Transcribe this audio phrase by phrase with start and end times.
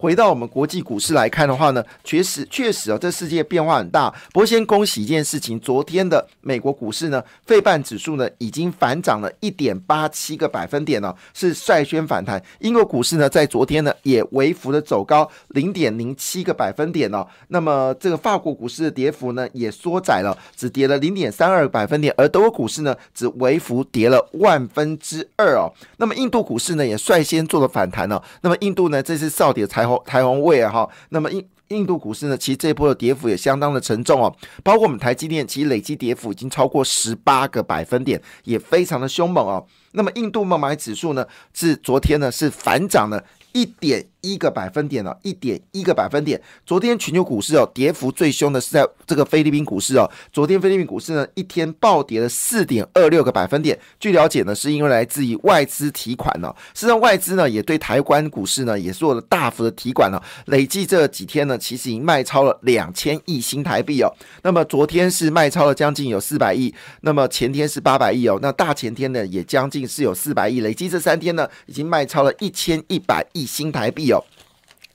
[0.00, 4.08] 回到我们国际股市来看的话呢，确实确实啊，这世界变化很大。
[4.32, 12.42] 不过先恭喜一件事情，昨天的美国股市呢，费半指数呢已经反涨了一点八七个百分点了，是率先反弹。
[12.60, 17.26] 英国股市呢，在昨天呢也微幅的走高零点零七个百分点哦。
[17.48, 25.70] 那么这个法国股市的跌幅呢也缩窄了，只跌了零点三二个百分点，而德国股市呢只微幅跌了万分之二哦。
[25.98, 28.22] 那么印度股市呢也率先做了反弹了。
[28.40, 29.89] 那么印度呢这次少跌才。
[30.04, 39.64] 台湾位啊哈，那么印印度股市呢，其实这一波的跌幅也相当的沉重哦，包括我们台积电，其实累计跌幅已经超过十八个百分点，也非常的凶猛哦。
[39.92, 44.04] 那么印度孟买指数呢，是昨天呢是反涨了一点。
[44.20, 46.40] 一个百分点哦，一点一个百分点。
[46.66, 50.10] 昨天全球股市哦，跌幅最凶的是在这个菲律宾股市哦。
[50.32, 53.78] 昨天菲律宾股市呢，一天暴跌了四点二六个百分点。
[53.98, 56.54] 据了解呢，是因为来自于外资提款哦。
[56.74, 60.22] 实上，外资呢也对台湾股市呢也做了大幅的提款了。
[60.46, 64.12] 累计这几天呢，其实已经卖超了两千亿新台币哦。
[64.42, 68.38] 那么昨天是卖超了将近有四百亿，那么前天是八百亿哦。
[68.42, 70.60] 那大前天呢，也将近是有四百亿。
[70.60, 74.09] 累计这三天呢，已经卖超了一千一百亿新台币。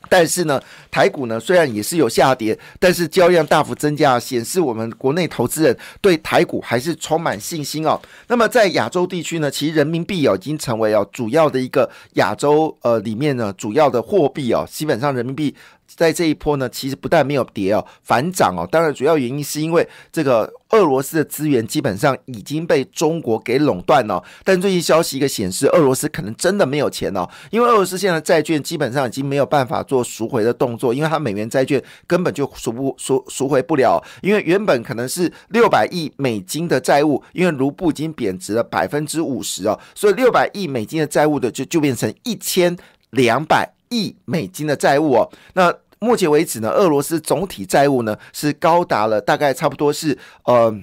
[0.07, 7.99] 但是呢，台股呢虽然也是有下跌，但是交易量大幅增加，显示我们国内投资人对台股还是充满信心哦。
[8.27, 15.55] 那么在亚洲地区呢，其实人民币哦已经成为哦主要的一个亚洲呃里面呢主要的货币哦，基本上人民币。
[15.95, 18.67] 在这一波呢，其实不但没有跌哦，反涨哦。
[18.69, 24.21] 当然，主要原因是因为这个俄罗斯的资源基本上已经被中国给垄断了。
[24.43, 34.03] 但最近消息一个显示，俄罗斯可能真的没有钱哦，因为俄罗斯现在债券基本上已经没有办法做赎回的动作，因为它美元债券根本就赎不赎赎回不了。
[34.21, 42.75] 因为原本可能是六百亿美金的债务，因为卢布已经贬值了百分之五十哦，所以六百亿美金的债务的就就变成一千
[43.11, 43.71] 两百。
[43.89, 50.75] 亿美金的债务哦，那目前为止呢，俄罗斯总体债务呢是高达了大概差不多是呃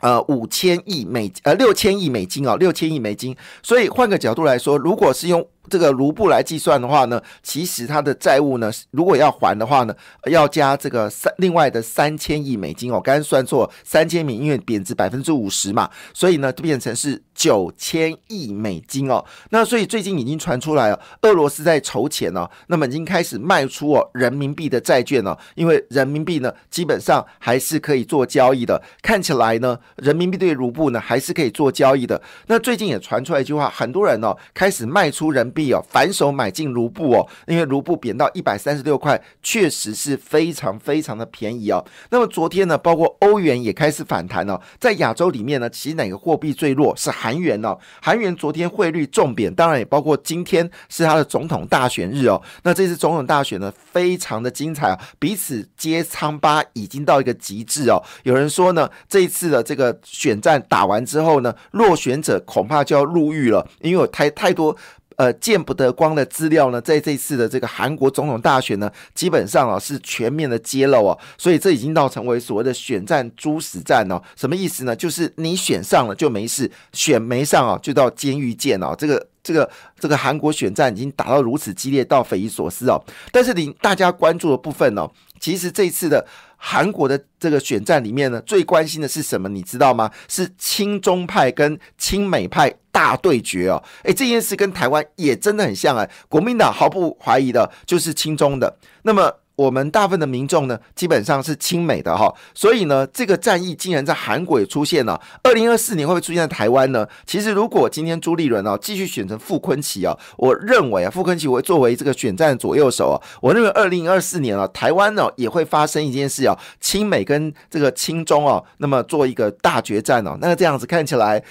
[0.00, 3.36] 呃五千亿美呃六千亿美金哦，六千亿美金。
[3.62, 9.94] 所以换个角度来说，如果是用这个卢布来计算的话呢，其实它的债务呢，如果要还的话呢，
[10.30, 13.00] 要加这个三另外的三千亿美金哦。
[13.02, 19.24] 刚刚算错三千米，因为贬值百分之五十嘛，所以呢就变成是九千亿美金哦。
[19.50, 28.80] 那所以最近已经传出来了，俄罗斯在筹钱哦，那么已经开始卖出哦人民币的债券了，因为人民币呢基本上还是可以做交易的。
[29.02, 32.20] 看起来呢，人民币对卢布呢还是可以做交易的。
[32.46, 35.52] 那最近也传出来一句话，很多人哦开始卖出人。
[35.56, 41.82] 币哦，反手买进卢布哦，因为卢布贬到一百三十六块，确实是非常非常的便宜哦。
[42.10, 44.60] 那么昨天呢，包括欧元也开始反弹了。
[44.78, 46.94] 在亚洲里面呢，其实哪个货币最弱？
[46.94, 47.78] 是韩元哦。
[48.02, 52.40] 韩元昨天汇率重贬，当然也包括今天是他的总统大选日哦。
[52.64, 58.02] 那这次总统大选呢，非常的精彩啊，彼此接仓巴已经到一个极致哦。
[58.24, 64.76] 有人说呢，这一次的这个选战打完之后呢，落选者恐怕就要入狱了，因为有太太多。
[65.16, 74.22] 呃，见不得光的资料呢，在这次的这个韩国总统大选呢，基本上啊是全面的揭露啊，所以这已经到成为所谓的选战猪死战哦。
[74.36, 74.94] 什么意思呢？
[74.94, 78.94] 就是你选上了就没事，选没上啊就到监狱见哦。
[78.96, 79.70] 这个这个
[80.00, 83.00] 这个韩国选战已经打到如此激烈，到匪夷所思哦。
[83.30, 85.08] 但是你大家关注的部分呢，
[85.38, 86.26] 其实这一次的。
[86.58, 89.46] 韩国的这个选战里面呢，最关心的是什么？
[89.46, 90.10] 你知道吗？
[90.26, 93.80] 是亲中派跟亲美派大对决哦。
[94.04, 96.08] 诶，这件事跟台湾也真的很像啊。
[96.30, 99.30] 国民党毫不怀疑的就是亲中的，那么。
[99.56, 105.20] 我们大部分的民众呢，基本上是亲美的哈，所以呢，这个战役竟然在韩国也出现了。
[105.42, 107.06] 二零二四年会不会出现在台湾呢？
[107.26, 121.42] 其实，如果今天朱立伦哦继续选成傅昆奇哦，我认为啊，傅昆奇会作为这个选战的左右手啊，我认为二零二四年啊，台湾呢也会发生一件事啊，亲美跟这个亲中哦，那么做一个大决战哦，那这样子看起来，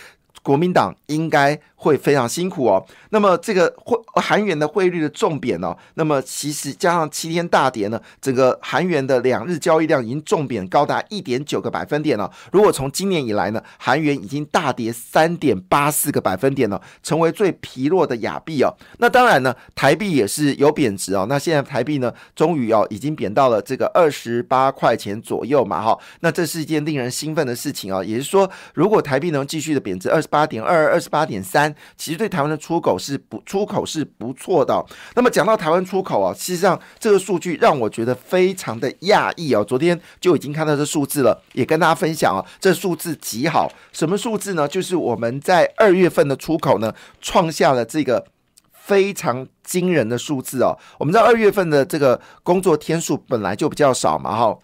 [0.46, 1.60] 国民党应该。
[1.86, 2.84] 会非常辛苦哦。
[3.12, 5.76] 那么这个汇韩元的汇率的重贬呢？
[5.94, 12.32] 那么其实加上七天大跌呢，整个韩元的两日交易量已经重贬高达一点九个百分点了。
[12.52, 18.74] 如果从今年以来呢，韩元已经大跌三点八四个百分点了，成为最疲弱的亚币哦。
[18.98, 21.28] 那当然呢，台币也是有贬值哦。
[21.30, 25.96] 那现在台币呢，终于哦已经贬到了这个二十八块钱左右嘛哈。
[26.22, 28.04] 那这是一件令人兴奋的事情啊。
[28.04, 30.46] 也就是说，如果台币能继续的贬值二十八。
[30.46, 34.86] 点二、二十八点三，其实对台湾的出口是不出口是不错的。
[35.16, 39.64] 那么讲到台湾出口啊，事实上这个数据让我觉得非常的讶异哦。
[39.64, 43.72] 昨天就已经看到这数字了，也跟大家分享啊，这数字极好。
[43.92, 44.68] 什么数字呢？
[44.68, 48.24] 就是我们在二月份的出口呢，创下了这个
[48.72, 50.78] 非常惊人的数字哦。
[51.00, 54.58] 我们知道二月份的这个工作天数本来就比较少嘛，哈。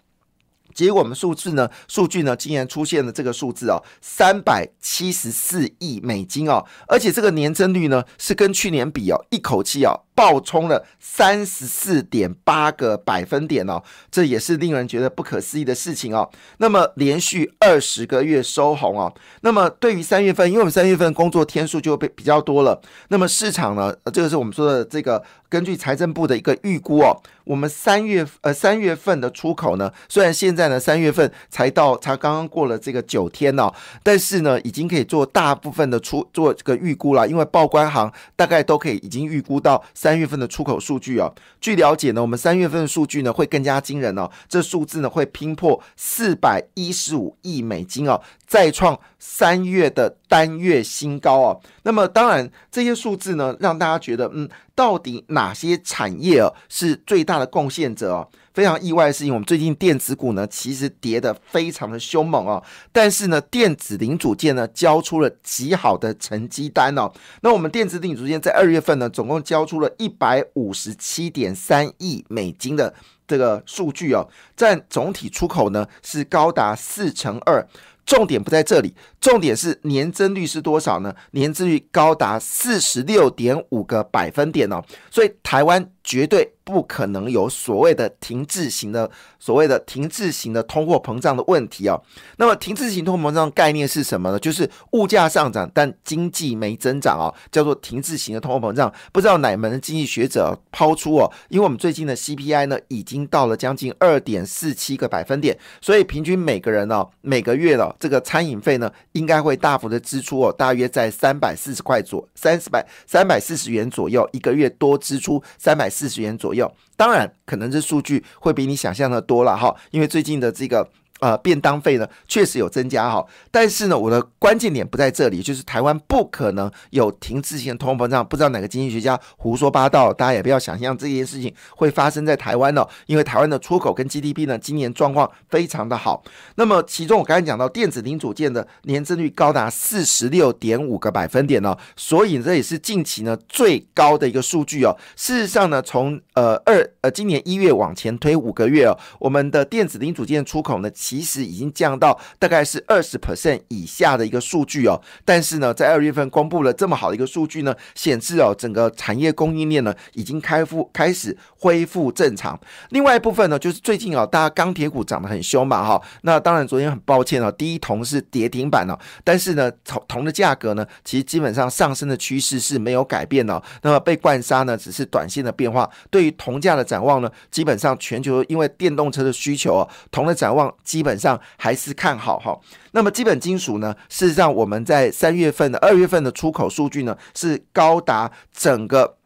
[0.74, 10.00] 结果我们数字呢，数据呢，竟然出现了这个数字哦，三百七十四亿美金哦，而且这个年增率呢，是跟去年比哦，一口气哦。
[10.14, 16.28] 爆冲了三十四点八个百分点哦，这也是令人觉得不可思议的事情哦。
[16.58, 33.72] 那么连续二十个月收红哦，那么对于三月份，因为我们三月份工作天数就被比较多了，那么市场呢，这个是我们说的这个根据财政部的一个预估哦，我们三月呃三月份的出口呢，虽然现在呢三月份才到才刚刚过了这个九天哦，
[34.02, 39.82] 但是呢已经可以做大部分的出做这个预估了，因为报关行大概都可以已经预估到。
[40.02, 51.60] 三月份的出口数据啊，据了解呢，我们三月份的数据呢会更加惊人哦，这数字呢会拼破四百一十五亿美金哦，再创三月的单月新高哦。
[51.84, 58.28] 那么当然这些数字呢，让大家觉得嗯，到底哪些产业哦是最大的贡献者哦？
[58.54, 62.62] 非常意外的事情，我们最近电子股呢，其实跌得非常的凶猛哦。
[62.92, 67.10] 但是呢，电子零组件呢，交出了极好的成绩单哦。
[67.40, 72.94] 那我们电子零组件在二月份呢，总共交出了一百五十七点三亿美金的
[73.26, 77.66] 这个数据哦，占总体出口呢是高达四成二。
[78.04, 81.14] 重点不在这里，重点是年增率是多少呢？
[81.30, 84.84] 年增率高达四十六点五个百分点哦。
[85.10, 85.88] 所以台湾。
[86.04, 89.08] 绝对不可能有所谓的停滞型的
[89.38, 92.02] 所谓的停滞型的通货膨胀的问题哦。
[92.38, 94.38] 那么停滞型通货膨胀概念是什么呢？
[94.40, 98.92] 就是物价上涨，但经济没增长哦，叫做停滞型的通货膨胀。
[99.12, 115.92] 不知道哪门的经济学者抛出哦，因为我们最近的 CPI 呢已经到了将近二点四七个百分点，所以平均每个人哦每个月的这个餐饮费呢应该会大幅的支出哦，大约在三百四十块左三百三百四十元左右，一个月多支出三百。
[115.92, 120.88] 四十元左右，当然可能这数据会比你想象的多了哈，因为最近的这个。
[121.22, 128.26] 呃，便当费呢确实有增加哈，但是呢，我的关键点不在这里，就是台湾不可能有停滞性通货膨胀。
[128.26, 136.24] 不知道哪个经济学家胡说八道，大家也不要想象这件事情会发生在台湾哦，因为台湾的出口跟 GDP 呢今年状况非常的好。
[136.56, 144.92] 那么其中我刚才讲到电子零组件的年增率高达四十六点五个百分点哦，所以这也是近期呢最高的一个数据哦。
[145.14, 150.90] 事实上呢，从呃二呃今年一月往前推五个月哦，我们的电子零组件出口呢。
[151.12, 162.58] 其实已经降到大概是二十 percent 以下的一个数据哦，但是呢，在二月份公布了这么好的一个数据呢，显示哦，整个产业供应链呢已经开复开始恢复正常。
[162.88, 173.62] 另外一部分呢，就是最近啊，大家钢铁股涨得很凶嘛哈，那当然昨天很抱歉哦，第一铜是跌停板了，但是呢，铜铜的价格呢，其实基本上上升的趋势是没有改变的。
[173.82, 175.86] 那么被灌杀呢，只是短线的变化。
[176.10, 181.01] 对于铜价的展望呢，基本上全球因为电动车的需求哦，铜的展望基。
[181.02, 182.56] 基本上还是看好哈。
[182.92, 183.92] 那么基本金属呢？
[184.08, 189.16] 事实上，我们在三月份的、二月份的出口数据呢，是高达整个。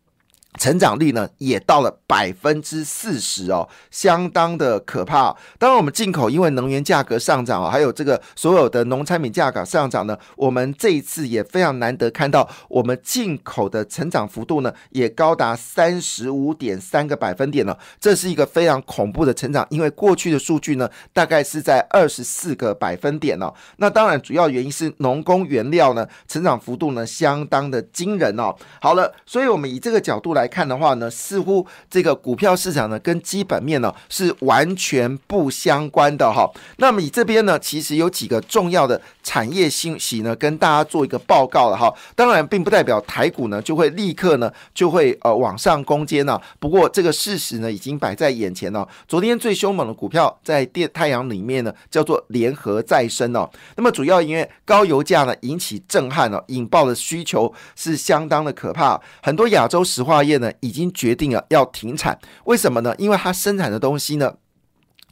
[0.58, 5.36] 成长率呢也到了百分之四十哦，相当的可怕。
[5.58, 19.67] 当然，我们进口因为能源价格上涨啊，还有这个所有的农产品价格上涨呢，我们这一次也非常难得看到我们进口的成长幅度呢也高达三十五点三个百分点了，这是一个非常恐怖的成长。
[19.69, 23.53] 因为过去的数据呢大概是在二十四个百分点哦。
[23.77, 28.55] 那当然，主要原因是农工原料呢成长幅度呢相当的惊人哦。
[28.81, 30.45] 好了，所以我们以这个角度来。
[30.46, 36.48] 来看的话呢，似乎这个股票市场呢跟基本面呢是完全不相关的哈。
[36.76, 41.93] 那么你这边呢，其实有几个重要的产业信息呢，跟大家做一个报告了哈。
[42.15, 46.41] 当然，并不代表台股呢就会立刻呢就会呃往上攻坚呢。
[46.60, 48.88] 不过这个事实呢已经摆在眼前了。
[49.08, 53.50] 昨天最凶猛的股票在电太阳里面呢，叫做联合再生哦。
[53.74, 60.36] 那么主要因为高油价呢引起震撼了，引爆的需求是相当的可怕，很多亚洲石化业。
[60.36, 62.94] 呢，已经决定了要停产，为什么呢？
[62.98, 64.34] 因为它生产的东西呢，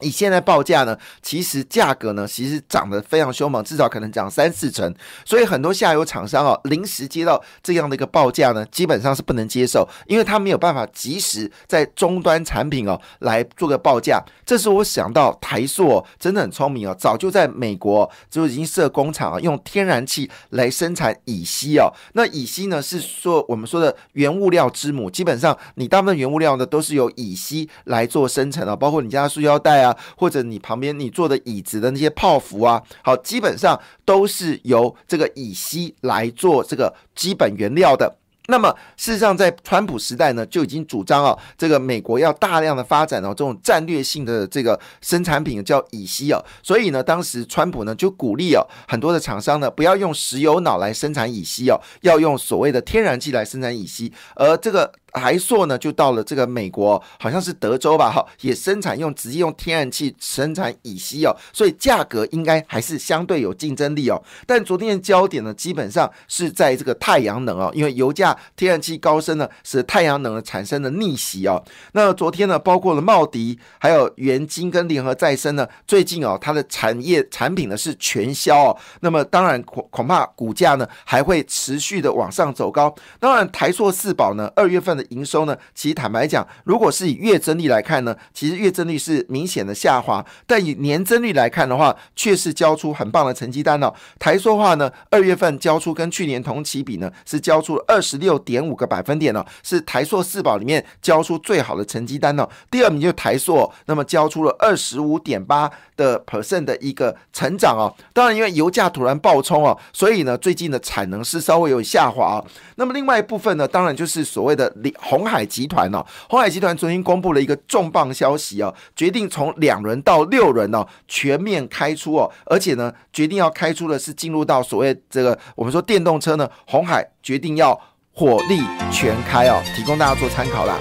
[0.00, 4.92] 以现在报价呢，其实价格呢，其实涨得非常凶猛，至少可能涨三四成。
[5.24, 14.20] 所以很多下游厂商哦，临时接到这样的一个报价呢，基本上是不能接受，因为他没有办法及时在终端产品哦来做个报价。
[14.44, 21.88] 这是我想到台塑真的很聪明哦，早就在美国就已经设工厂啊，用天然气来生产乙烯哦。
[22.14, 29.83] 那乙烯呢是说我们说的原物料之母，基本上你大部分原物料呢都是由乙烯来做生成的，包括你家的塑胶袋。
[29.83, 29.83] 啊，
[30.16, 38.16] 或者你旁边你坐的椅子的那些泡芙啊，好，基本上都是由这个乙烯来做这个基本原料的。
[38.48, 46.44] 那么事实上，在川普时代呢，就已经主张哦，这个美国要大量的发展哦，这种战略性的这个生产品叫乙烯哦。
[46.62, 54.92] 所以呢，当时川普呢就鼓励哦，很多的厂商呢不要用石油脑来生产乙烯哦，要用所谓的天然气来生产乙烯，而这个。
[55.14, 64.20] 台塑呢，就到了这个美国，好像是德州吧，哈，也生产用直接用天然气生产乙烯哦，所以价格应该还是相对有竞争力哦。
[64.44, 71.62] 但昨天的焦点呢，基本上是在这个太阳能哦，因为油价、天然气高升呢，使太阳能产生的逆袭哦。
[71.92, 78.76] 那昨天呢，包括了茂迪、还有元晶跟联合再生呢，最近哦，它的产业产品呢是全销哦。
[79.00, 82.94] 那么当然恐恐怕股价呢还会持续的往上走高。
[83.18, 85.02] 当然台塑四宝呢，二月份的。
[85.14, 85.56] 营收呢？
[85.74, 93.92] 其实坦白讲，如果是以月增率来看呢，其实月增率是明显的下滑；但以年增率来看的话，却是交出很棒的成绩单哦。
[94.18, 102.48] 台塑化呢，二月份交出跟去年同期比呢，是交出了二十六点五个百分点哦，是台塑四宝里面交出最好的成绩单哦。
[102.70, 107.94] 第二名就台塑，那么交出了二十五点八的 percent 的一个成长哦。
[108.14, 112.42] 当然，因为油价突然暴冲哦，所以呢，最近的产能是稍微有下滑。
[112.76, 127.78] 那么另外一部分呢，当然就是所谓的红海集团哦，红海集团昨天公布了一个重磅消息哦，决定从两轮到六轮哦，全面开出哦，而且呢，决定要开出的是进入到所谓这个我们说电动车呢，红海决定要
[128.14, 130.78] 火力全开哦，提供大家做参考啦。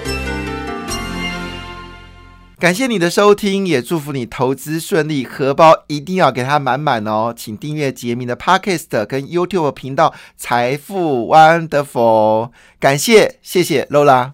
[2.60, 7.34] 感谢你的收听，也祝福你投资顺利，荷包一定要给它满满哦！
[7.36, 14.34] 请订阅杰明的 Podcast 跟 YouTube 频道财富 Wonderful，感谢谢谢 Lola。